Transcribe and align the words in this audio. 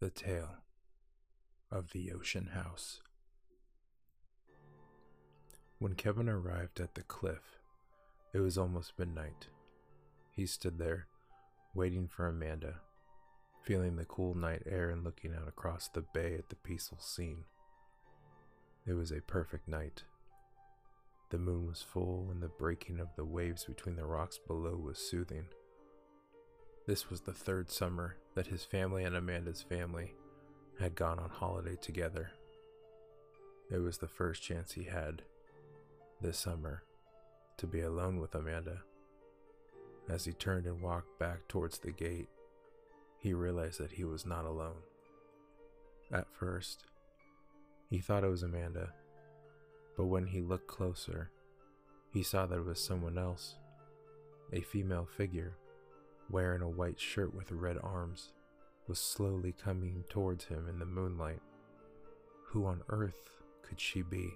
The 0.00 0.08
Tale 0.08 0.56
of 1.70 1.92
the 1.92 2.10
Ocean 2.10 2.52
House. 2.54 3.02
When 5.78 5.94
Kevin 5.94 6.26
arrived 6.26 6.80
at 6.80 6.94
the 6.94 7.02
cliff, 7.02 7.58
it 8.32 8.40
was 8.40 8.56
almost 8.56 8.98
midnight. 8.98 9.48
He 10.30 10.46
stood 10.46 10.78
there, 10.78 11.06
waiting 11.74 12.08
for 12.08 12.26
Amanda, 12.26 12.76
feeling 13.62 13.96
the 13.96 14.06
cool 14.06 14.34
night 14.34 14.62
air 14.64 14.88
and 14.88 15.04
looking 15.04 15.34
out 15.34 15.48
across 15.48 15.88
the 15.88 16.00
bay 16.14 16.32
at 16.32 16.48
the 16.48 16.56
peaceful 16.56 16.98
scene. 16.98 17.44
It 18.86 18.94
was 18.94 19.12
a 19.12 19.20
perfect 19.20 19.68
night. 19.68 20.04
The 21.28 21.36
moon 21.36 21.66
was 21.66 21.82
full, 21.82 22.28
and 22.30 22.42
the 22.42 22.48
breaking 22.48 23.00
of 23.00 23.08
the 23.16 23.26
waves 23.26 23.64
between 23.64 23.96
the 23.96 24.06
rocks 24.06 24.38
below 24.38 24.76
was 24.76 24.96
soothing. 24.96 25.44
This 26.86 27.10
was 27.10 27.20
the 27.20 27.32
third 27.32 27.70
summer 27.70 28.16
that 28.34 28.48
his 28.48 28.64
family 28.64 29.04
and 29.04 29.14
Amanda's 29.14 29.62
family 29.62 30.14
had 30.78 30.94
gone 30.94 31.18
on 31.18 31.28
holiday 31.28 31.76
together. 31.76 32.30
It 33.70 33.78
was 33.78 33.98
the 33.98 34.08
first 34.08 34.42
chance 34.42 34.72
he 34.72 34.84
had, 34.84 35.22
this 36.20 36.38
summer, 36.38 36.82
to 37.58 37.66
be 37.66 37.82
alone 37.82 38.18
with 38.18 38.34
Amanda. 38.34 38.82
As 40.08 40.24
he 40.24 40.32
turned 40.32 40.66
and 40.66 40.80
walked 40.80 41.18
back 41.18 41.46
towards 41.46 41.78
the 41.78 41.92
gate, 41.92 42.28
he 43.18 43.34
realized 43.34 43.78
that 43.78 43.92
he 43.92 44.04
was 44.04 44.24
not 44.24 44.46
alone. 44.46 44.82
At 46.10 46.26
first, 46.32 46.84
he 47.88 47.98
thought 47.98 48.24
it 48.24 48.30
was 48.30 48.42
Amanda, 48.42 48.94
but 49.96 50.06
when 50.06 50.26
he 50.26 50.40
looked 50.40 50.66
closer, 50.66 51.30
he 52.10 52.22
saw 52.22 52.46
that 52.46 52.58
it 52.58 52.64
was 52.64 52.80
someone 52.82 53.18
else, 53.18 53.56
a 54.52 54.62
female 54.62 55.06
figure 55.16 55.52
wearing 56.30 56.62
a 56.62 56.68
white 56.68 57.00
shirt 57.00 57.34
with 57.34 57.50
red 57.50 57.76
arms, 57.82 58.32
was 58.86 58.98
slowly 58.98 59.52
coming 59.52 60.04
towards 60.08 60.46
him 60.46 60.68
in 60.68 60.78
the 60.78 60.86
moonlight. 60.86 61.40
Who 62.48 62.66
on 62.66 62.82
earth 62.88 63.30
could 63.62 63.80
she 63.80 64.02
be? 64.02 64.30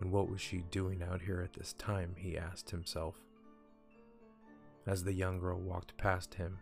And 0.00 0.12
what 0.12 0.30
was 0.30 0.40
she 0.40 0.64
doing 0.70 1.02
out 1.02 1.22
here 1.22 1.40
at 1.40 1.54
this 1.54 1.72
time? 1.74 2.14
he 2.16 2.38
asked 2.38 2.70
himself. 2.70 3.16
As 4.86 5.04
the 5.04 5.12
young 5.12 5.38
girl 5.38 5.58
walked 5.58 5.98
past 5.98 6.34
him, 6.34 6.58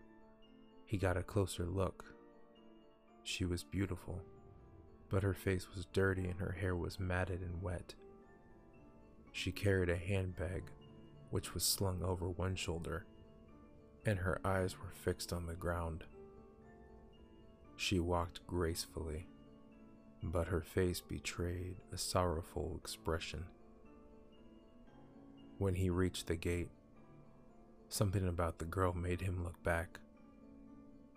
he 0.85 0.97
got 0.97 1.17
a 1.17 1.23
closer 1.23 1.67
look. 1.67 2.05
She 3.23 3.45
was 3.45 3.63
beautiful, 3.65 4.21
but 5.11 5.23
her 5.23 5.35
face 5.35 5.67
was 5.75 5.87
dirty 5.93 6.27
and 6.27 6.41
her 6.41 6.53
hair 6.53 6.75
was 6.75 6.99
matted 6.99 7.41
and 7.41 7.63
wet. 7.63 7.95
She 9.33 9.53
carried 9.53 9.91
a 9.91 9.97
handbag, 9.97 10.63
which 11.31 11.55
was 11.55 11.63
slung 11.63 12.03
over 12.03 12.29
one 12.29 12.57
shoulder 12.57 13.05
and 14.07 14.21
her 14.21 14.41
eyes 14.45 14.79
were 14.79 14.93
fixed 14.93 15.33
on 15.33 15.47
the 15.47 15.55
ground. 15.55 16.05
She 17.77 17.99
walked 17.99 18.47
gracefully, 18.47 19.27
but 20.23 20.47
her 20.47 20.63
face 20.63 21.01
betrayed 21.01 21.77
a 21.93 21.99
sorrowful 21.99 22.79
expression. 22.81 23.45
When 25.59 25.75
he 25.75 25.91
reached 25.91 26.29
the 26.29 26.37
gate, 26.37 26.71
something 27.89 28.27
about 28.27 28.59
the 28.59 28.65
girl 28.65 28.93
made 28.93 29.21
him 29.21 29.43
look 29.43 29.63
back. 29.63 29.99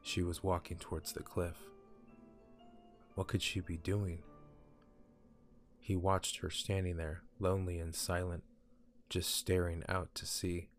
She 0.01 0.23
was 0.23 0.43
walking 0.43 0.77
towards 0.77 1.13
the 1.13 1.23
cliff. 1.23 1.57
What 3.15 3.27
could 3.27 3.41
she 3.41 3.59
be 3.59 3.77
doing? 3.77 4.19
He 5.79 5.95
watched 5.95 6.37
her 6.37 6.49
standing 6.49 6.97
there, 6.97 7.23
lonely 7.39 7.79
and 7.79 7.93
silent, 7.93 8.43
just 9.09 9.35
staring 9.35 9.83
out 9.87 10.13
to 10.15 10.25
sea. 10.25 10.69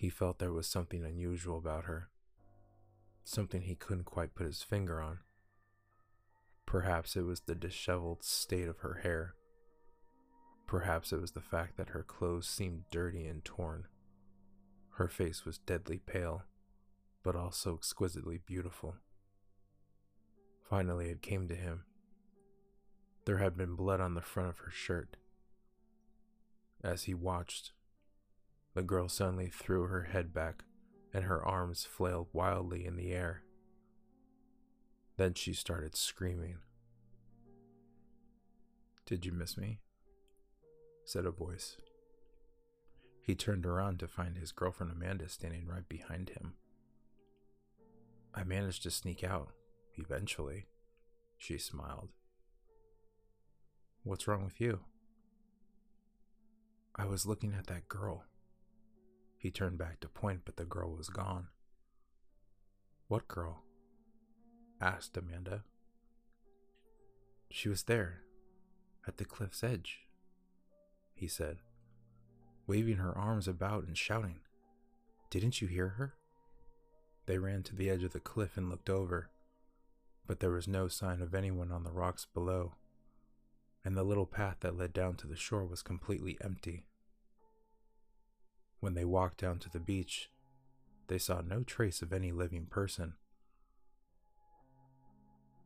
He 0.00 0.08
felt 0.08 0.38
there 0.38 0.50
was 0.50 0.66
something 0.66 1.04
unusual 1.04 1.58
about 1.58 1.84
her, 1.84 2.08
something 3.22 3.60
he 3.60 3.74
couldn't 3.74 4.04
quite 4.04 4.34
put 4.34 4.46
his 4.46 4.62
finger 4.62 4.98
on. 4.98 5.18
Perhaps 6.64 7.16
it 7.16 7.26
was 7.26 7.40
the 7.40 7.54
disheveled 7.54 8.24
state 8.24 8.66
of 8.66 8.78
her 8.78 9.00
hair. 9.02 9.34
Perhaps 10.66 11.12
it 11.12 11.20
was 11.20 11.32
the 11.32 11.42
fact 11.42 11.76
that 11.76 11.90
her 11.90 12.02
clothes 12.02 12.48
seemed 12.48 12.84
dirty 12.90 13.26
and 13.26 13.44
torn. 13.44 13.88
Her 14.92 15.06
face 15.06 15.44
was 15.44 15.58
deadly 15.58 15.98
pale, 15.98 16.44
but 17.22 17.36
also 17.36 17.74
exquisitely 17.74 18.38
beautiful. 18.38 18.94
Finally, 20.66 21.10
it 21.10 21.20
came 21.20 21.46
to 21.46 21.54
him. 21.54 21.84
There 23.26 23.36
had 23.36 23.54
been 23.54 23.76
blood 23.76 24.00
on 24.00 24.14
the 24.14 24.22
front 24.22 24.48
of 24.48 24.60
her 24.60 24.70
shirt. 24.70 25.18
As 26.82 27.02
he 27.02 27.12
watched, 27.12 27.72
the 28.74 28.82
girl 28.82 29.08
suddenly 29.08 29.48
threw 29.48 29.84
her 29.84 30.04
head 30.04 30.32
back 30.32 30.62
and 31.12 31.24
her 31.24 31.44
arms 31.44 31.84
flailed 31.84 32.28
wildly 32.32 32.86
in 32.86 32.96
the 32.96 33.12
air. 33.12 33.42
Then 35.16 35.34
she 35.34 35.52
started 35.52 35.96
screaming. 35.96 36.58
Did 39.06 39.26
you 39.26 39.32
miss 39.32 39.56
me? 39.56 39.80
said 41.04 41.26
a 41.26 41.30
voice. 41.30 41.76
He 43.22 43.34
turned 43.34 43.66
around 43.66 43.98
to 43.98 44.08
find 44.08 44.36
his 44.36 44.52
girlfriend 44.52 44.92
Amanda 44.92 45.28
standing 45.28 45.66
right 45.66 45.88
behind 45.88 46.30
him. 46.30 46.54
I 48.34 48.44
managed 48.44 48.84
to 48.84 48.90
sneak 48.90 49.24
out, 49.24 49.48
eventually, 49.96 50.66
she 51.36 51.58
smiled. 51.58 52.10
What's 54.04 54.28
wrong 54.28 54.44
with 54.44 54.60
you? 54.60 54.80
I 56.94 57.06
was 57.06 57.26
looking 57.26 57.54
at 57.54 57.66
that 57.66 57.88
girl. 57.88 58.24
He 59.40 59.50
turned 59.50 59.78
back 59.78 60.00
to 60.00 60.08
point, 60.08 60.42
but 60.44 60.56
the 60.56 60.66
girl 60.66 60.94
was 60.94 61.08
gone. 61.08 61.46
What 63.08 63.26
girl? 63.26 63.62
asked 64.82 65.16
Amanda. 65.16 65.64
She 67.50 67.70
was 67.70 67.84
there, 67.84 68.20
at 69.08 69.16
the 69.16 69.24
cliff's 69.24 69.64
edge, 69.64 70.00
he 71.14 71.26
said, 71.26 71.56
waving 72.66 72.98
her 72.98 73.16
arms 73.16 73.48
about 73.48 73.86
and 73.86 73.96
shouting. 73.96 74.40
Didn't 75.30 75.62
you 75.62 75.68
hear 75.68 75.88
her? 75.88 76.14
They 77.24 77.38
ran 77.38 77.62
to 77.62 77.74
the 77.74 77.88
edge 77.88 78.04
of 78.04 78.12
the 78.12 78.20
cliff 78.20 78.58
and 78.58 78.68
looked 78.68 78.90
over, 78.90 79.30
but 80.26 80.40
there 80.40 80.50
was 80.50 80.68
no 80.68 80.86
sign 80.86 81.22
of 81.22 81.34
anyone 81.34 81.72
on 81.72 81.82
the 81.82 81.92
rocks 81.92 82.26
below, 82.26 82.74
and 83.86 83.96
the 83.96 84.04
little 84.04 84.26
path 84.26 84.58
that 84.60 84.76
led 84.76 84.92
down 84.92 85.14
to 85.16 85.26
the 85.26 85.34
shore 85.34 85.64
was 85.64 85.82
completely 85.82 86.36
empty. 86.42 86.84
When 88.80 88.94
they 88.94 89.04
walked 89.04 89.38
down 89.38 89.58
to 89.60 89.70
the 89.70 89.78
beach, 89.78 90.30
they 91.08 91.18
saw 91.18 91.40
no 91.40 91.62
trace 91.62 92.02
of 92.02 92.12
any 92.12 92.32
living 92.32 92.66
person. 92.66 93.14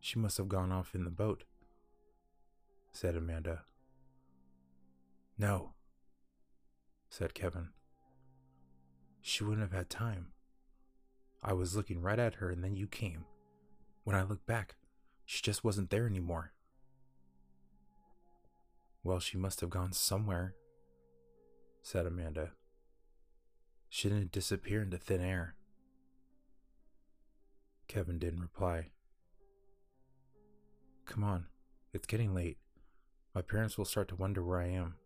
She 0.01 0.19
must 0.19 0.37
have 0.37 0.49
gone 0.49 0.73
off 0.73 0.95
in 0.95 1.05
the 1.05 1.11
boat, 1.11 1.45
said 2.93 3.17
Amanda. 3.17 3.63
No, 5.39 5.75
said 7.09 7.35
Kevin. 7.35 7.71
She 9.23 9.45
wouldn't 9.45 9.63
have 9.63 9.77
had 9.77 9.89
time. 9.89 10.29
I 11.43 11.53
was 11.53 11.77
looking 11.77 12.03
right 12.03 12.19
at 12.19 12.35
her 12.37 12.51
and 12.51 12.63
then 12.63 12.77
you 12.77 12.87
came. 12.87 13.25
When 14.03 14.17
I 14.17 14.23
looked 14.23 14.47
back, 14.47 14.77
she 15.25 15.41
just 15.41 15.65
wasn't 15.65 15.91
there 15.91 16.07
anymore. 16.07 16.53
Well, 19.03 19.21
she 19.21 19.37
must 19.37 19.61
have 19.61 19.71
gone 19.71 19.93
somewhere, 19.93 20.55
said 21.83 22.07
Amanda. 22.07 22.51
She 23.95 24.09
didn't 24.09 24.33
disappear 24.33 24.83
into 24.83 24.99
thin 24.99 25.21
air. 25.21 25.55
Kevin 27.87 28.19
didn't 28.19 28.41
reply. 28.41 28.89
Come 31.07 31.23
on, 31.23 31.47
it's 31.93 32.09
getting 32.09 32.35
late. 32.35 32.59
My 33.37 33.43
parents 33.43 33.79
will 33.79 33.85
start 33.85 34.09
to 34.09 34.17
wonder 34.17 34.43
where 34.43 34.61
I 34.61 34.67
am, 34.67 34.97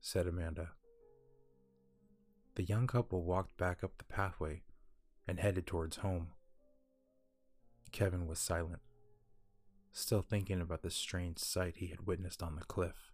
said 0.00 0.28
Amanda. 0.28 0.68
The 2.54 2.62
young 2.62 2.86
couple 2.86 3.24
walked 3.24 3.56
back 3.56 3.82
up 3.82 3.98
the 3.98 4.04
pathway 4.04 4.62
and 5.26 5.40
headed 5.40 5.66
towards 5.66 5.96
home. 5.96 6.28
Kevin 7.90 8.28
was 8.28 8.38
silent, 8.38 8.82
still 9.90 10.22
thinking 10.22 10.60
about 10.60 10.82
the 10.82 10.90
strange 10.92 11.40
sight 11.40 11.78
he 11.78 11.88
had 11.88 12.06
witnessed 12.06 12.40
on 12.40 12.54
the 12.54 12.64
cliff. 12.64 13.10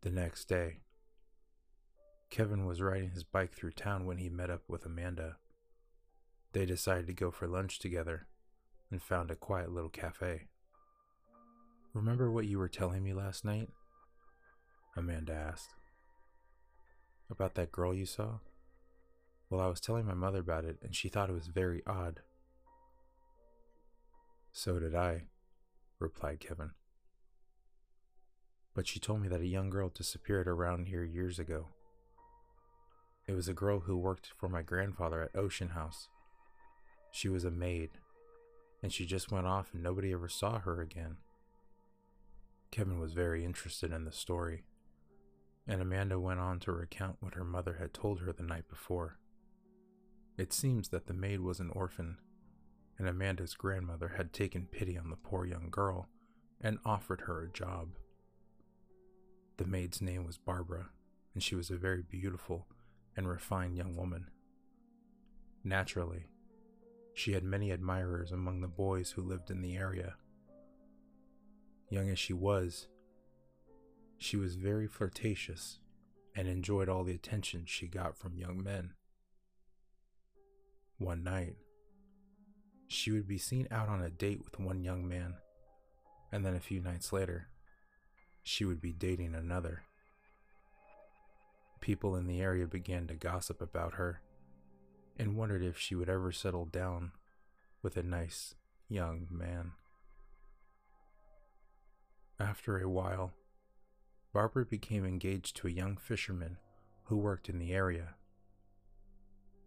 The 0.00 0.10
next 0.10 0.46
day, 0.46 0.80
Kevin 2.30 2.64
was 2.64 2.80
riding 2.80 3.10
his 3.10 3.24
bike 3.24 3.52
through 3.52 3.72
town 3.72 4.06
when 4.06 4.18
he 4.18 4.28
met 4.28 4.50
up 4.50 4.62
with 4.68 4.86
Amanda. 4.86 5.36
They 6.52 6.64
decided 6.64 7.08
to 7.08 7.12
go 7.12 7.30
for 7.30 7.48
lunch 7.48 7.80
together 7.80 8.28
and 8.90 9.02
found 9.02 9.30
a 9.30 9.36
quiet 9.36 9.72
little 9.72 9.90
cafe. 9.90 10.46
Remember 11.92 12.30
what 12.30 12.46
you 12.46 12.58
were 12.58 12.68
telling 12.68 13.02
me 13.02 13.12
last 13.12 13.44
night? 13.44 13.70
Amanda 14.96 15.32
asked. 15.32 15.74
About 17.28 17.54
that 17.54 17.72
girl 17.72 17.92
you 17.92 18.06
saw? 18.06 18.38
Well, 19.48 19.60
I 19.60 19.66
was 19.66 19.80
telling 19.80 20.06
my 20.06 20.14
mother 20.14 20.38
about 20.38 20.64
it, 20.64 20.78
and 20.82 20.94
she 20.94 21.08
thought 21.08 21.30
it 21.30 21.34
was 21.34 21.48
very 21.48 21.82
odd. 21.84 22.20
So 24.52 24.78
did 24.78 24.94
I, 24.94 25.24
replied 25.98 26.38
Kevin. 26.38 26.70
But 28.74 28.86
she 28.86 29.00
told 29.00 29.20
me 29.20 29.28
that 29.28 29.40
a 29.40 29.46
young 29.46 29.70
girl 29.70 29.88
disappeared 29.88 30.46
around 30.46 30.86
here 30.86 31.02
years 31.02 31.40
ago. 31.40 31.66
It 33.30 33.36
was 33.36 33.46
a 33.46 33.54
girl 33.54 33.78
who 33.78 33.96
worked 33.96 34.32
for 34.36 34.48
my 34.48 34.62
grandfather 34.62 35.22
at 35.22 35.36
Ocean 35.36 35.68
House. 35.68 36.08
She 37.12 37.28
was 37.28 37.44
a 37.44 37.50
maid, 37.52 37.90
and 38.82 38.92
she 38.92 39.06
just 39.06 39.30
went 39.30 39.46
off 39.46 39.72
and 39.72 39.84
nobody 39.84 40.12
ever 40.12 40.28
saw 40.28 40.58
her 40.58 40.80
again. 40.80 41.18
Kevin 42.72 42.98
was 42.98 43.12
very 43.12 43.44
interested 43.44 43.92
in 43.92 44.04
the 44.04 44.10
story, 44.10 44.64
and 45.64 45.80
Amanda 45.80 46.18
went 46.18 46.40
on 46.40 46.58
to 46.58 46.72
recount 46.72 47.18
what 47.20 47.34
her 47.34 47.44
mother 47.44 47.76
had 47.78 47.94
told 47.94 48.18
her 48.18 48.32
the 48.32 48.42
night 48.42 48.68
before. 48.68 49.20
It 50.36 50.52
seems 50.52 50.88
that 50.88 51.06
the 51.06 51.14
maid 51.14 51.38
was 51.38 51.60
an 51.60 51.70
orphan, 51.70 52.16
and 52.98 53.06
Amanda's 53.06 53.54
grandmother 53.54 54.14
had 54.16 54.32
taken 54.32 54.66
pity 54.66 54.98
on 54.98 55.08
the 55.08 55.14
poor 55.14 55.46
young 55.46 55.68
girl 55.70 56.08
and 56.60 56.80
offered 56.84 57.20
her 57.20 57.44
a 57.44 57.52
job. 57.52 57.90
The 59.56 59.66
maid's 59.66 60.02
name 60.02 60.24
was 60.24 60.36
Barbara, 60.36 60.88
and 61.32 61.40
she 61.44 61.54
was 61.54 61.70
a 61.70 61.76
very 61.76 62.02
beautiful 62.02 62.66
and 63.16 63.28
refined 63.28 63.76
young 63.76 63.96
woman. 63.96 64.30
Naturally, 65.64 66.26
she 67.14 67.32
had 67.32 67.44
many 67.44 67.70
admirers 67.70 68.32
among 68.32 68.60
the 68.60 68.68
boys 68.68 69.10
who 69.10 69.22
lived 69.22 69.50
in 69.50 69.60
the 69.60 69.76
area. 69.76 70.14
Young 71.88 72.08
as 72.08 72.18
she 72.18 72.32
was, 72.32 72.86
she 74.16 74.36
was 74.36 74.54
very 74.54 74.86
flirtatious 74.86 75.80
and 76.36 76.46
enjoyed 76.46 76.88
all 76.88 77.04
the 77.04 77.14
attention 77.14 77.64
she 77.66 77.86
got 77.86 78.16
from 78.16 78.36
young 78.36 78.62
men. 78.62 78.92
One 80.98 81.24
night, 81.24 81.56
she 82.86 83.10
would 83.10 83.26
be 83.26 83.38
seen 83.38 83.66
out 83.70 83.88
on 83.88 84.02
a 84.02 84.10
date 84.10 84.42
with 84.44 84.60
one 84.60 84.82
young 84.82 85.08
man, 85.08 85.34
and 86.30 86.44
then 86.44 86.54
a 86.54 86.60
few 86.60 86.80
nights 86.80 87.12
later, 87.12 87.48
she 88.42 88.64
would 88.64 88.80
be 88.80 88.92
dating 88.92 89.34
another. 89.34 89.82
People 91.80 92.14
in 92.14 92.26
the 92.26 92.40
area 92.40 92.66
began 92.66 93.06
to 93.06 93.14
gossip 93.14 93.62
about 93.62 93.94
her 93.94 94.20
and 95.18 95.36
wondered 95.36 95.62
if 95.62 95.78
she 95.78 95.94
would 95.94 96.08
ever 96.08 96.32
settle 96.32 96.66
down 96.66 97.12
with 97.82 97.96
a 97.96 98.02
nice 98.02 98.54
young 98.88 99.26
man. 99.30 99.72
After 102.38 102.78
a 102.78 102.88
while, 102.88 103.32
Barbara 104.32 104.64
became 104.64 105.04
engaged 105.04 105.56
to 105.56 105.66
a 105.66 105.70
young 105.70 105.96
fisherman 105.96 106.58
who 107.04 107.16
worked 107.16 107.48
in 107.48 107.58
the 107.58 107.72
area. 107.72 108.14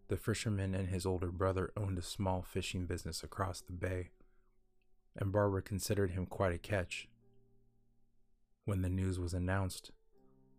The 0.08 0.16
fisherman 0.16 0.74
and 0.74 0.88
his 0.88 1.06
older 1.06 1.30
brother 1.30 1.72
owned 1.76 1.98
a 1.98 2.02
small 2.02 2.42
fishing 2.42 2.86
business 2.86 3.22
across 3.22 3.60
the 3.60 3.72
bay, 3.72 4.10
and 5.16 5.32
Barbara 5.32 5.62
considered 5.62 6.10
him 6.10 6.26
quite 6.26 6.54
a 6.54 6.58
catch. 6.58 7.08
When 8.64 8.82
the 8.82 8.88
news 8.88 9.18
was 9.18 9.34
announced, 9.34 9.92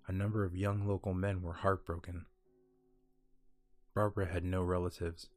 a 0.07 0.11
number 0.11 0.43
of 0.43 0.55
young 0.55 0.87
local 0.87 1.13
men 1.13 1.41
were 1.41 1.53
heartbroken. 1.53 2.25
Barbara 3.93 4.27
had 4.27 4.43
no 4.43 4.61
relatives, 4.61 5.29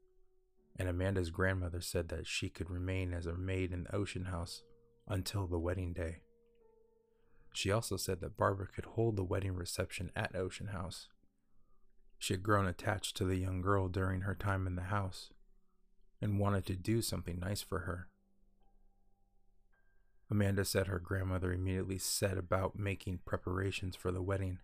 and 0.77 0.89
Amanda's 0.89 1.31
grandmother 1.31 1.81
said 1.81 2.09
that 2.09 2.27
she 2.27 2.49
could 2.49 2.71
remain 2.71 3.15
as 3.15 3.27
a 3.27 3.35
maid 3.35 3.73
in 3.73 3.85
the 3.85 3.95
ocean 3.95 4.27
house 4.27 4.63
until 5.07 5.47
the 5.47 5.59
wedding 5.59 5.93
day. 5.93 6.23
She 7.53 7.71
also 7.71 7.97
said 7.97 8.21
that 8.21 8.37
Barbara 8.37 8.67
could 8.67 8.85
hold 8.85 9.17
the 9.17 9.25
wedding 9.25 9.55
reception 9.55 10.11
at 10.15 10.37
Ocean 10.37 10.69
House. 10.69 11.09
She 12.19 12.35
had 12.35 12.43
grown 12.43 12.67
attached 12.67 13.17
to 13.17 13.25
the 13.25 13.37
young 13.37 13.63
girl 13.63 13.89
during 13.89 14.23
her 14.23 14.35
time 14.35 14.67
in 14.67 14.77
the 14.77 14.83
house 14.83 15.31
and 16.21 16.39
wanted 16.39 16.67
to 16.67 16.77
do 16.77 17.01
something 17.01 17.39
nice 17.39 17.63
for 17.63 17.81
her. 17.81 18.09
Amanda 20.31 20.65
said 20.65 20.89
her 20.89 20.99
grandmother 20.99 21.53
immediately 21.53 21.99
set 21.99 22.37
about 22.37 22.79
making 22.79 23.21
preparations 23.25 23.97
for 23.97 24.13
the 24.13 24.23
wedding. 24.23 24.59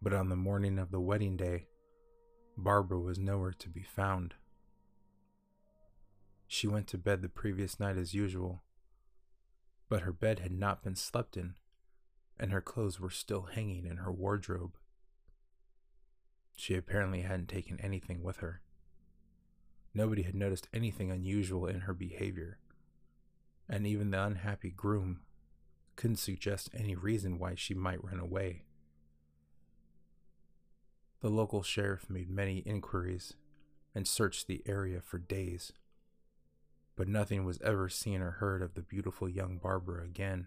But 0.00 0.14
on 0.14 0.30
the 0.30 0.36
morning 0.36 0.78
of 0.78 0.90
the 0.90 1.00
wedding 1.00 1.36
day, 1.36 1.66
Barbara 2.56 2.98
was 2.98 3.18
nowhere 3.18 3.52
to 3.52 3.68
be 3.68 3.82
found. 3.82 4.34
She 6.46 6.66
went 6.66 6.86
to 6.88 6.98
bed 6.98 7.20
the 7.20 7.28
previous 7.28 7.78
night 7.78 7.98
as 7.98 8.14
usual, 8.14 8.62
but 9.90 10.02
her 10.02 10.12
bed 10.12 10.38
had 10.38 10.52
not 10.52 10.82
been 10.82 10.96
slept 10.96 11.36
in, 11.36 11.54
and 12.40 12.50
her 12.50 12.62
clothes 12.62 12.98
were 12.98 13.10
still 13.10 13.42
hanging 13.42 13.84
in 13.84 13.98
her 13.98 14.10
wardrobe. 14.10 14.76
She 16.56 16.74
apparently 16.74 17.20
hadn't 17.20 17.48
taken 17.48 17.78
anything 17.80 18.22
with 18.22 18.38
her. 18.38 18.62
Nobody 19.92 20.22
had 20.22 20.34
noticed 20.34 20.68
anything 20.72 21.10
unusual 21.10 21.66
in 21.66 21.80
her 21.80 21.94
behavior 21.94 22.58
and 23.68 23.86
even 23.86 24.10
the 24.10 24.22
unhappy 24.22 24.70
groom 24.70 25.20
couldn't 25.96 26.16
suggest 26.16 26.70
any 26.72 26.94
reason 26.94 27.38
why 27.38 27.54
she 27.54 27.74
might 27.74 28.02
run 28.02 28.20
away. 28.20 28.62
The 31.20 31.28
local 31.28 31.62
sheriff 31.62 32.08
made 32.08 32.30
many 32.30 32.58
inquiries 32.58 33.34
and 33.94 34.06
searched 34.06 34.46
the 34.46 34.62
area 34.66 35.00
for 35.00 35.18
days, 35.18 35.72
but 36.94 37.08
nothing 37.08 37.44
was 37.44 37.60
ever 37.62 37.88
seen 37.88 38.20
or 38.20 38.32
heard 38.32 38.62
of 38.62 38.74
the 38.74 38.82
beautiful 38.82 39.28
young 39.28 39.58
Barbara 39.58 40.04
again. 40.04 40.46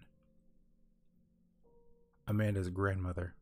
Amanda's 2.26 2.70
grandmother, 2.70 3.34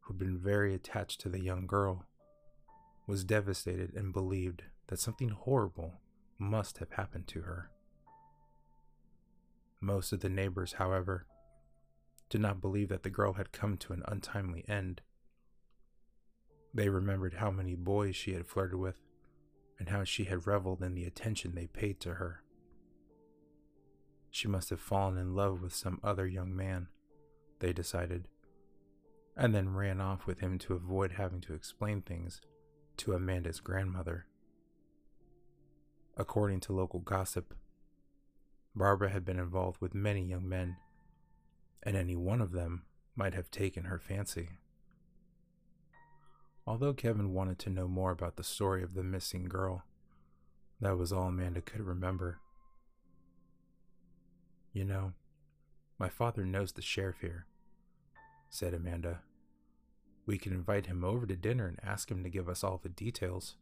who'd 0.00 0.18
been 0.18 0.38
very 0.38 0.74
attached 0.74 1.20
to 1.22 1.28
the 1.28 1.40
young 1.40 1.66
girl, 1.66 2.06
was 3.06 3.24
devastated 3.24 3.92
and 3.94 4.12
believed 4.12 4.62
that 4.86 5.00
something 5.00 5.30
horrible 5.30 5.94
must 6.38 6.78
have 6.78 6.92
happened 6.92 7.26
to 7.26 7.40
her. 7.40 7.70
Most 9.80 10.12
of 10.12 10.20
the 10.20 10.28
neighbors, 10.28 10.74
however, 10.74 11.26
did 12.28 12.40
not 12.40 12.60
believe 12.60 12.88
that 12.88 13.02
the 13.02 13.10
girl 13.10 13.34
had 13.34 13.52
come 13.52 13.76
to 13.76 13.92
an 13.92 14.02
untimely 14.06 14.64
end. 14.68 15.02
They 16.72 16.88
remembered 16.88 17.34
how 17.34 17.50
many 17.50 17.74
boys 17.74 18.16
she 18.16 18.32
had 18.32 18.46
flirted 18.46 18.78
with 18.78 18.96
and 19.78 19.88
how 19.88 20.04
she 20.04 20.24
had 20.24 20.46
reveled 20.46 20.82
in 20.82 20.94
the 20.94 21.04
attention 21.04 21.54
they 21.54 21.66
paid 21.66 22.00
to 22.00 22.14
her. 22.14 22.42
She 24.30 24.48
must 24.48 24.70
have 24.70 24.80
fallen 24.80 25.16
in 25.16 25.34
love 25.34 25.62
with 25.62 25.72
some 25.72 26.00
other 26.02 26.26
young 26.26 26.56
man, 26.56 26.88
they 27.60 27.72
decided, 27.72 28.26
and 29.36 29.54
then 29.54 29.74
ran 29.74 30.00
off 30.00 30.26
with 30.26 30.40
him 30.40 30.58
to 30.60 30.74
avoid 30.74 31.12
having 31.12 31.40
to 31.42 31.54
explain 31.54 32.02
things 32.02 32.40
to 32.96 33.12
Amanda's 33.12 33.60
grandmother. 33.60 34.26
According 36.16 36.60
to 36.60 36.72
local 36.72 37.00
gossip, 37.00 37.54
Barbara 38.76 39.10
had 39.10 39.24
been 39.24 39.38
involved 39.38 39.80
with 39.80 39.94
many 39.94 40.22
young 40.22 40.48
men, 40.48 40.76
and 41.82 41.96
any 41.96 42.16
one 42.16 42.40
of 42.40 42.50
them 42.50 42.82
might 43.14 43.34
have 43.34 43.50
taken 43.50 43.84
her 43.84 43.98
fancy. 43.98 44.50
Although 46.66 46.94
Kevin 46.94 47.32
wanted 47.32 47.58
to 47.60 47.70
know 47.70 47.86
more 47.86 48.10
about 48.10 48.36
the 48.36 48.42
story 48.42 48.82
of 48.82 48.94
the 48.94 49.04
missing 49.04 49.44
girl, 49.44 49.84
that 50.80 50.98
was 50.98 51.12
all 51.12 51.28
Amanda 51.28 51.60
could 51.60 51.82
remember. 51.82 52.40
You 54.72 54.84
know, 54.84 55.12
my 55.98 56.08
father 56.08 56.44
knows 56.44 56.72
the 56.72 56.82
sheriff 56.82 57.20
here, 57.20 57.46
said 58.50 58.74
Amanda. 58.74 59.20
We 60.26 60.36
can 60.36 60.52
invite 60.52 60.86
him 60.86 61.04
over 61.04 61.26
to 61.26 61.36
dinner 61.36 61.68
and 61.68 61.78
ask 61.82 62.10
him 62.10 62.24
to 62.24 62.30
give 62.30 62.48
us 62.48 62.64
all 62.64 62.80
the 62.82 62.88
details. 62.88 63.54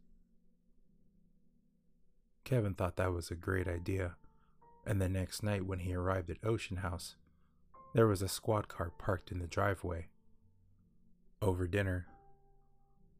Kevin 2.45 2.73
thought 2.73 2.95
that 2.95 3.13
was 3.13 3.29
a 3.29 3.35
great 3.35 3.67
idea 3.67 4.15
and 4.85 5.01
the 5.01 5.09
next 5.09 5.43
night 5.43 5.65
when 5.65 5.79
he 5.79 5.93
arrived 5.93 6.29
at 6.29 6.43
Ocean 6.43 6.77
House, 6.77 7.15
there 7.93 8.07
was 8.07 8.21
a 8.21 8.27
squad 8.27 8.67
car 8.67 8.91
parked 8.97 9.31
in 9.31 9.39
the 9.39 9.47
driveway. 9.47 10.07
Over 11.41 11.67
dinner, 11.67 12.07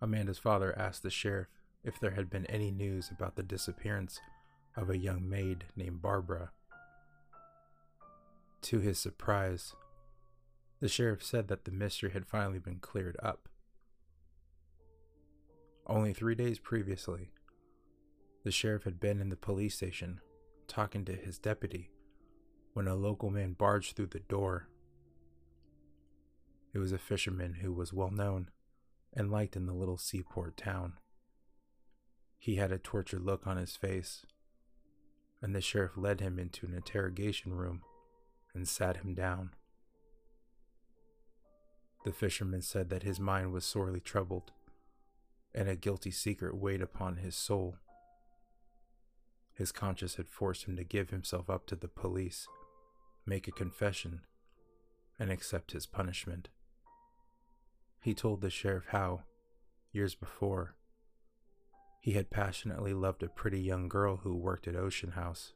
Amanda's 0.02 0.40
father 0.40 0.78
asked 0.78 1.04
the 1.04 1.10
sheriff 1.10 1.48
if 1.84 2.00
there 2.00 2.12
had 2.12 2.30
been 2.30 2.46
any 2.48 2.72
news 2.72 3.10
about 3.12 3.36
the 3.36 3.44
disappearance 3.44 4.20
of 4.76 4.90
a 4.90 4.98
young 4.98 5.30
maid 5.30 5.66
named 5.76 6.02
Barbara. 6.02 6.52
To 8.64 8.80
his 8.80 8.98
surprise, 8.98 9.74
the 10.80 10.88
sheriff 10.90 11.24
said 11.24 11.48
that 11.50 11.66
the 11.66 11.72
mystery 11.72 12.12
had 12.12 12.26
finally 12.26 12.60
been 12.60 12.80
cleared 12.80 13.18
up. 13.22 13.48
Only 15.86 16.14
three 16.14 16.36
days 16.36 16.60
previously, 16.60 17.32
the 18.44 18.52
sheriff 18.52 18.84
had 18.84 19.00
been 19.00 19.20
in 19.20 19.30
the 19.30 19.36
police 19.36 19.76
station 19.76 20.22
talking 20.68 21.06
to 21.06 21.14
his 21.14 21.38
deputy 21.38 21.92
when 22.74 22.88
a 22.88 22.96
local 22.96 23.30
man 23.30 23.54
barged 23.54 23.96
through 23.96 24.08
the 24.08 24.20
door. 24.20 24.68
It 26.74 26.80
was 26.80 26.92
a 26.92 26.98
fisherman 26.98 27.56
who 27.62 27.72
was 27.72 27.94
well 27.94 28.12
known 28.12 28.50
and 29.14 29.32
liked 29.32 29.56
in 29.56 29.68
the 29.68 29.74
little 29.74 29.98
seaport 29.98 30.58
town. 30.58 30.94
He 32.40 32.56
had 32.56 32.72
a 32.72 32.78
tortured 32.78 33.22
look 33.22 33.46
on 33.48 33.58
his 33.58 33.76
face, 33.76 34.26
and 35.42 35.56
the 35.56 35.62
sheriff 35.62 35.96
led 35.96 36.20
him 36.20 36.40
into 36.40 36.66
an 36.66 36.74
interrogation 36.74 37.54
room 37.54 37.84
and 38.54 38.68
sat 38.68 38.98
him 38.98 39.14
down. 39.14 39.52
The 42.04 42.12
fisherman 42.12 42.62
said 42.62 42.90
that 42.90 43.04
his 43.04 43.20
mind 43.20 43.54
was 43.54 43.66
sorely 43.66 44.02
troubled, 44.02 44.52
and 45.56 45.70
a 45.70 45.76
guilty 45.76 46.12
secret 46.12 46.58
weighed 46.58 46.82
upon 46.82 47.18
his 47.18 47.36
soul. 47.36 47.78
His 49.54 49.72
conscience 49.72 50.16
had 50.16 50.28
forced 50.28 50.66
him 50.66 50.76
to 50.78 50.84
give 50.84 51.10
himself 51.12 51.50
up 51.50 51.68
to 51.68 51.76
the 51.76 51.88
police, 51.88 52.48
make 53.26 53.48
a 53.48 53.52
confession, 53.52 54.22
and 55.20 55.32
accept 55.32 55.72
his 55.72 55.86
punishment. 55.86 56.50
He 58.02 58.14
told 58.14 58.42
the 58.42 58.50
sheriff 58.50 58.86
how, 58.90 59.24
years 59.92 60.16
before, 60.16 60.76
He 62.02 62.14
had 62.14 62.30
passionately 62.30 62.94
loved 62.94 63.24
a 63.24 63.30
pretty 63.30 63.62
young 63.62 63.88
girl 63.88 64.18
who 64.18 64.36
worked 64.36 64.68
at 64.68 64.76
Ocean 64.76 65.12
House. 65.12 65.54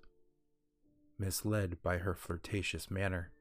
Misled 1.19 1.81
by 1.81 1.97
her 1.97 2.13
flirtatious 2.13 2.89
manner 2.89 3.31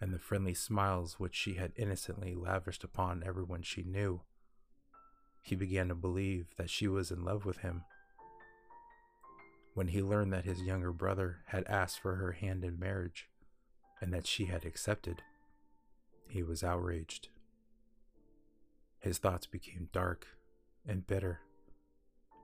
and 0.00 0.12
the 0.14 0.20
friendly 0.20 0.54
smiles 0.54 1.18
which 1.18 1.34
she 1.34 1.54
had 1.54 1.72
innocently 1.74 2.34
lavished 2.34 2.84
upon 2.84 3.24
everyone 3.26 3.62
she 3.62 3.82
knew, 3.82 4.20
he 5.42 5.56
began 5.56 5.88
to 5.88 5.94
believe 5.94 6.54
that 6.58 6.70
she 6.70 6.86
was 6.86 7.10
in 7.10 7.24
love 7.24 7.44
with 7.44 7.58
him. 7.58 7.82
When 9.74 9.88
he 9.88 10.02
learned 10.02 10.32
that 10.32 10.44
his 10.44 10.62
younger 10.62 10.92
brother 10.92 11.38
had 11.46 11.64
asked 11.66 12.00
for 12.00 12.16
her 12.16 12.32
hand 12.32 12.64
in 12.64 12.78
marriage 12.78 13.28
and 14.00 14.12
that 14.12 14.26
she 14.26 14.46
had 14.46 14.64
accepted, 14.64 15.22
he 16.28 16.42
was 16.42 16.64
outraged. 16.64 17.28
His 18.98 19.18
thoughts 19.18 19.46
became 19.46 19.88
dark 19.92 20.26
and 20.86 21.06
bitter, 21.06 21.40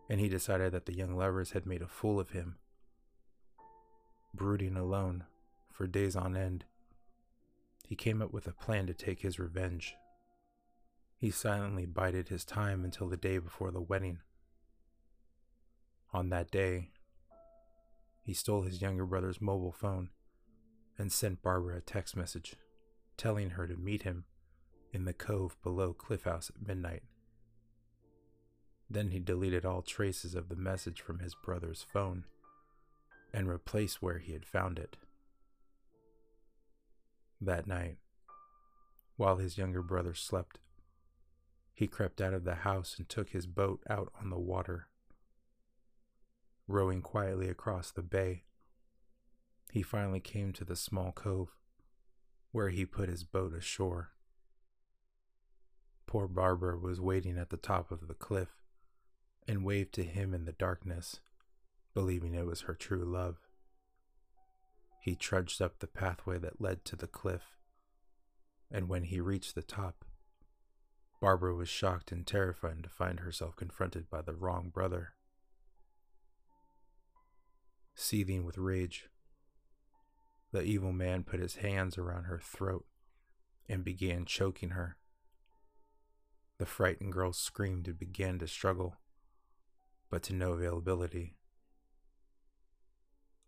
and 0.08 0.20
he 0.20 0.28
decided 0.28 0.72
that 0.72 0.86
the 0.86 0.96
young 0.96 1.16
lovers 1.16 1.52
had 1.52 1.66
made 1.66 1.82
a 1.82 1.88
fool 1.88 2.20
of 2.20 2.30
him. 2.30 2.56
Brooding 4.32 4.76
alone 4.76 5.24
for 5.72 5.86
days 5.86 6.16
on 6.16 6.36
end, 6.36 6.64
he 7.86 7.96
came 7.96 8.22
up 8.22 8.32
with 8.32 8.46
a 8.46 8.52
plan 8.52 8.86
to 8.86 8.94
take 8.94 9.20
his 9.20 9.38
revenge. 9.38 9.96
He 11.18 11.30
silently 11.30 11.86
bided 11.86 12.28
his 12.28 12.44
time 12.44 12.84
until 12.84 13.08
the 13.08 13.16
day 13.16 13.38
before 13.38 13.70
the 13.70 13.80
wedding. 13.80 14.20
On 16.12 16.28
that 16.30 16.50
day, 16.50 16.90
he 18.24 18.32
stole 18.32 18.62
his 18.62 18.80
younger 18.80 19.04
brother's 19.04 19.40
mobile 19.40 19.72
phone 19.72 20.08
and 20.98 21.12
sent 21.12 21.42
Barbara 21.42 21.76
a 21.76 21.80
text 21.80 22.16
message 22.16 22.56
telling 23.16 23.50
her 23.50 23.66
to 23.66 23.76
meet 23.76 24.02
him 24.02 24.24
in 24.92 25.04
the 25.04 25.12
cove 25.12 25.56
below 25.62 25.92
Cliff 25.92 26.24
House 26.24 26.50
at 26.50 26.66
midnight. 26.66 27.02
Then 28.88 29.10
he 29.10 29.18
deleted 29.18 29.64
all 29.64 29.82
traces 29.82 30.34
of 30.34 30.48
the 30.48 30.56
message 30.56 31.00
from 31.00 31.18
his 31.18 31.34
brother's 31.34 31.84
phone 31.92 32.24
and 33.32 33.48
replaced 33.48 34.00
where 34.00 34.18
he 34.18 34.32
had 34.32 34.46
found 34.46 34.78
it. 34.78 34.96
That 37.40 37.66
night, 37.66 37.98
while 39.16 39.36
his 39.36 39.58
younger 39.58 39.82
brother 39.82 40.14
slept, 40.14 40.60
he 41.74 41.86
crept 41.86 42.20
out 42.20 42.32
of 42.32 42.44
the 42.44 42.54
house 42.54 42.94
and 42.96 43.08
took 43.08 43.30
his 43.30 43.46
boat 43.46 43.82
out 43.90 44.12
on 44.20 44.30
the 44.30 44.38
water. 44.38 44.86
Rowing 46.66 47.02
quietly 47.02 47.48
across 47.48 47.90
the 47.90 48.02
bay, 48.02 48.44
he 49.70 49.82
finally 49.82 50.20
came 50.20 50.52
to 50.52 50.64
the 50.64 50.76
small 50.76 51.12
cove 51.12 51.54
where 52.52 52.70
he 52.70 52.86
put 52.86 53.08
his 53.08 53.24
boat 53.24 53.52
ashore. 53.52 54.10
Poor 56.06 56.28
Barbara 56.28 56.78
was 56.78 57.00
waiting 57.00 57.36
at 57.36 57.50
the 57.50 57.56
top 57.56 57.90
of 57.90 58.06
the 58.06 58.14
cliff 58.14 58.56
and 59.48 59.64
waved 59.64 59.92
to 59.94 60.04
him 60.04 60.32
in 60.32 60.44
the 60.44 60.52
darkness, 60.52 61.20
believing 61.92 62.34
it 62.34 62.46
was 62.46 62.62
her 62.62 62.74
true 62.74 63.04
love. 63.04 63.36
He 65.00 65.16
trudged 65.16 65.60
up 65.60 65.80
the 65.80 65.86
pathway 65.86 66.38
that 66.38 66.60
led 66.60 66.84
to 66.86 66.96
the 66.96 67.06
cliff, 67.06 67.58
and 68.70 68.88
when 68.88 69.04
he 69.04 69.20
reached 69.20 69.54
the 69.54 69.62
top, 69.62 70.04
Barbara 71.20 71.54
was 71.54 71.68
shocked 71.68 72.12
and 72.12 72.26
terrified 72.26 72.82
to 72.84 72.88
find 72.88 73.20
herself 73.20 73.56
confronted 73.56 74.08
by 74.08 74.22
the 74.22 74.34
wrong 74.34 74.70
brother. 74.72 75.14
Seething 78.04 78.44
with 78.44 78.58
rage, 78.58 79.08
the 80.52 80.60
evil 80.60 80.92
man 80.92 81.24
put 81.24 81.40
his 81.40 81.56
hands 81.56 81.96
around 81.96 82.24
her 82.24 82.38
throat 82.38 82.84
and 83.66 83.82
began 83.82 84.26
choking 84.26 84.72
her. 84.72 84.98
The 86.58 86.66
frightened 86.66 87.14
girl 87.14 87.32
screamed 87.32 87.88
and 87.88 87.98
began 87.98 88.38
to 88.40 88.46
struggle, 88.46 88.98
but 90.10 90.22
to 90.24 90.34
no 90.34 90.52
availability. 90.52 91.38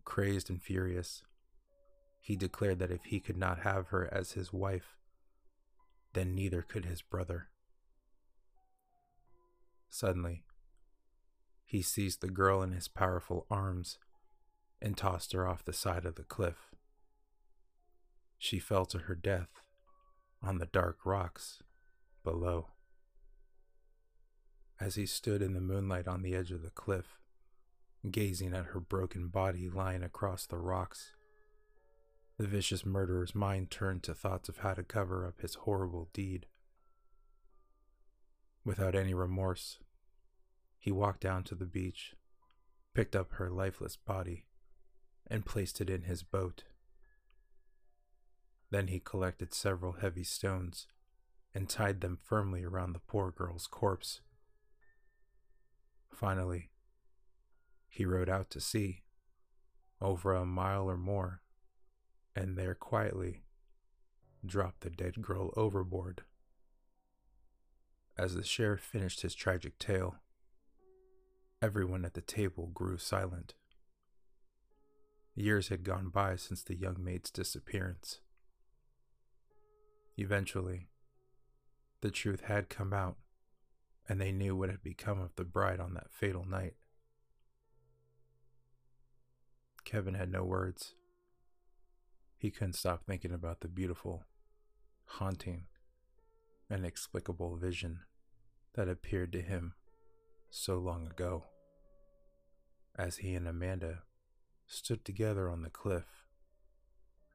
Crazed 0.03 0.49
and 0.49 0.59
furious, 0.59 1.21
he 2.19 2.35
declared 2.35 2.79
that 2.79 2.89
if 2.89 3.03
he 3.03 3.19
could 3.19 3.37
not 3.37 3.59
have 3.59 3.89
her 3.89 4.11
as 4.11 4.31
his 4.31 4.51
wife, 4.51 4.97
then 6.13 6.33
neither 6.33 6.63
could 6.63 6.85
his 6.85 7.03
brother. 7.03 7.49
Suddenly, 9.87 10.45
he 11.63 11.83
seized 11.83 12.21
the 12.21 12.27
girl 12.27 12.63
in 12.63 12.71
his 12.71 12.87
powerful 12.87 13.45
arms 13.51 13.99
and 14.81 14.97
tossed 14.97 15.33
her 15.33 15.47
off 15.47 15.65
the 15.65 15.73
side 15.73 16.05
of 16.05 16.15
the 16.15 16.23
cliff. 16.23 16.71
She 18.37 18.59
fell 18.59 18.85
to 18.87 18.99
her 18.99 19.15
death 19.15 19.49
on 20.41 20.59
the 20.59 20.67
dark 20.67 21.05
rocks 21.05 21.63
below. 22.23 22.67
As 24.79 24.95
he 24.95 25.07
stood 25.07 25.41
in 25.41 25.53
the 25.53 25.61
moonlight 25.61 26.07
on 26.07 26.21
the 26.21 26.35
edge 26.35 26.51
of 26.51 26.61
the 26.61 26.69
cliff, 26.69 27.17
gazing 28.11 28.53
at 28.53 28.67
her 28.67 28.79
broken 28.79 29.27
body 29.27 29.69
lying 29.69 30.03
across 30.03 30.45
the 30.45 30.57
rocks, 30.57 31.13
the 32.37 32.45
vicious 32.45 32.85
murderer's 32.85 33.33
mind 33.33 33.71
turned 33.71 34.03
to 34.03 34.13
thoughts 34.13 34.47
of 34.47 34.57
how 34.57 34.75
to 34.75 34.83
cover 34.83 35.25
up 35.25 35.41
his 35.41 35.55
horrible 35.55 36.09
deed. 36.13 36.45
Without 38.63 38.93
any 38.93 39.15
remorse, 39.15 39.79
he 40.77 40.91
walked 40.91 41.21
down 41.21 41.43
to 41.45 41.55
the 41.55 41.65
beach, 41.65 42.13
picked 42.93 43.15
up 43.15 43.31
her 43.33 43.49
lifeless 43.49 43.95
body, 43.95 44.45
and 45.29 45.45
placed 45.45 45.81
it 45.81 45.89
in 45.89 46.03
his 46.03 46.23
boat. 46.23 46.63
Then 48.69 48.87
he 48.87 48.99
collected 48.99 49.53
several 49.53 49.93
heavy 49.93 50.23
stones 50.23 50.87
and 51.53 51.69
tied 51.69 52.01
them 52.01 52.17
firmly 52.21 52.63
around 52.63 52.93
the 52.93 52.99
poor 52.99 53.31
girl's 53.31 53.67
corpse. 53.67 54.21
Finally, 56.13 56.69
he 57.89 58.05
rowed 58.05 58.29
out 58.29 58.49
to 58.51 58.59
sea, 58.59 59.03
over 60.01 60.33
a 60.33 60.45
mile 60.45 60.89
or 60.89 60.97
more, 60.97 61.41
and 62.35 62.57
there 62.57 62.75
quietly 62.75 63.43
dropped 64.45 64.81
the 64.81 64.89
dead 64.89 65.21
girl 65.21 65.51
overboard. 65.57 66.23
As 68.17 68.35
the 68.35 68.43
sheriff 68.43 68.81
finished 68.81 69.21
his 69.21 69.35
tragic 69.35 69.77
tale, 69.79 70.15
everyone 71.61 72.05
at 72.05 72.13
the 72.13 72.21
table 72.21 72.67
grew 72.73 72.97
silent. 72.97 73.53
Years 75.39 75.67
had 75.67 75.83
gone 75.83 76.09
by 76.09 76.35
since 76.35 76.63
the 76.63 76.75
young 76.75 76.95
maid's 76.99 77.29
disappearance. 77.29 78.21
Eventually, 80.17 80.89
the 82.01 82.09
truth 82.09 82.45
had 82.45 82.69
come 82.69 82.91
out, 82.91 83.17
and 84.09 84.19
they 84.19 84.31
knew 84.31 84.55
what 84.55 84.71
had 84.71 84.81
become 84.81 85.21
of 85.21 85.35
the 85.35 85.43
bride 85.43 85.79
on 85.79 85.93
that 85.93 86.11
fatal 86.11 86.43
night. 86.43 86.73
Kevin 89.85 90.15
had 90.15 90.31
no 90.31 90.43
words. 90.43 90.95
He 92.39 92.49
couldn't 92.49 92.73
stop 92.73 93.05
thinking 93.05 93.31
about 93.31 93.59
the 93.59 93.67
beautiful, 93.67 94.23
haunting, 95.05 95.65
inexplicable 96.67 97.57
vision 97.57 97.99
that 98.73 98.89
appeared 98.89 99.31
to 99.33 99.41
him 99.43 99.75
so 100.49 100.79
long 100.79 101.05
ago. 101.05 101.43
As 102.97 103.17
he 103.17 103.35
and 103.35 103.47
Amanda 103.47 103.99
stood 104.67 105.03
together 105.03 105.49
on 105.49 105.61
the 105.61 105.69
cliff 105.69 106.27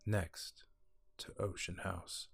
next 0.06 0.64
to 1.18 1.32
Ocean 1.38 1.78
House. 1.82 2.28